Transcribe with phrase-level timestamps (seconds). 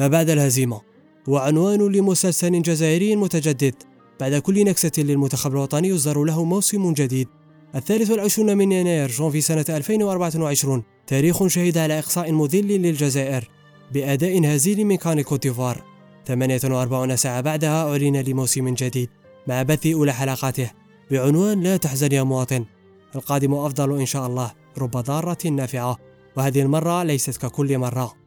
[0.00, 0.80] ما بعد الهزيمة.
[1.28, 3.74] هو عنوان لمسلسل جزائري متجدد.
[4.20, 7.28] بعد كل نكسة للمنتخب الوطني يصدر له موسم جديد.
[7.74, 13.48] الثالث والعشرون من يناير جونفي سنة 2024 تاريخ شهد على إقصاء مذل للجزائر
[13.92, 15.84] بأداء هزيل من كان كوتيفوار
[16.26, 19.08] 48 ساعة بعدها أعلن لموسم جديد
[19.46, 20.70] مع بث أولى حلقاته
[21.10, 22.64] بعنوان لا تحزن يا مواطن
[23.14, 25.98] القادم أفضل إن شاء الله رب ضارة نافعة.
[26.36, 28.19] وهذه المرة ليست ككل مرة.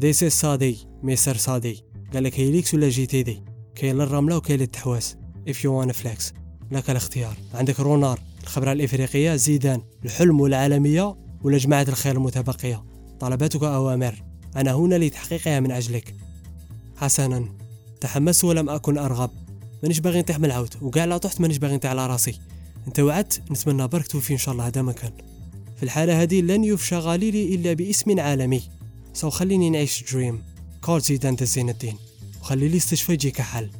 [0.00, 3.42] This is صادي مستر صادي قال لك Hilux ولا GTD؟
[3.74, 5.16] كاين للرملة وكاين للتحواس
[5.48, 6.32] if you wanna flex
[6.70, 7.36] لك الاختيار.
[7.54, 12.84] عندك رونار الخبرة الإفريقية زيدان الحلم والعالمية ولا جماعة الخير المتبقية.
[13.20, 14.22] طلباتك أوامر.
[14.56, 16.14] أنا هنا لتحقيقها من أجلك.
[16.96, 17.48] حسنا.
[18.00, 19.30] تحمست ولم أكن أرغب.
[19.82, 20.74] مانيش باغي نطيح من العود.
[20.82, 22.38] وكاع لا طحت مانيش باغي نطيح على راسي.
[22.86, 23.42] أنت وعدت.
[23.50, 25.12] نتمنى برك توفي إن شاء الله هذا مكان
[25.76, 28.79] في الحالة هذه لن يفشى غاليلي إلا باسم عالمي.
[29.12, 30.44] سو خليني نعيش دريم
[30.84, 31.96] كول زيدان زين الدين.
[32.40, 33.70] وخلي لي استشفى يجيك حل.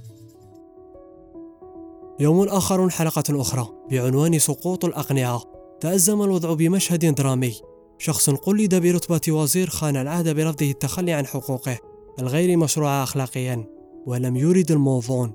[2.21, 3.69] يوم آخر حلقة أخرى.
[3.91, 5.43] بعنوان سقوط الأقنعة.
[5.81, 7.55] تأزم الوضع بمشهد درامي.
[7.99, 11.79] شخص قلد برتبة وزير خان العهد برفضه التخلي عن حقوقه
[12.19, 13.65] الغير مشروعة أخلاقيا
[14.07, 15.33] ولم يرد الموفون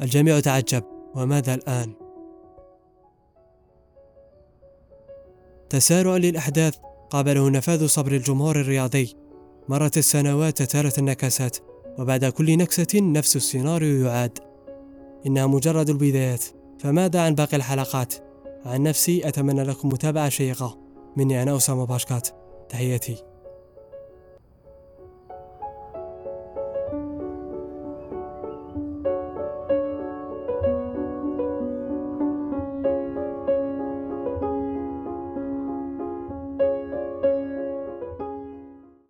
[0.00, 0.84] الجميع تعجب.
[1.14, 1.92] وماذا الآن؟
[5.70, 6.76] تسارع للأحداث.
[7.12, 9.16] قابله نفاذ صبر الجمهور الرياضي.
[9.68, 11.56] مرت السنوات تتارت النكسات
[11.98, 14.38] وبعد كل نكسة نفس السيناريو يعاد.
[15.26, 16.44] إنها مجرد البدايات.
[16.78, 18.14] فماذا عن باقي الحلقات؟
[18.64, 20.78] عن نفسي أتمنى لكم متابعة شيقة.
[21.16, 22.28] مني أنا أسامة باشكات.
[22.68, 23.31] تحياتي.